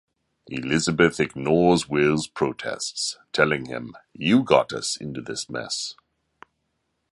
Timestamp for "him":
3.67-3.95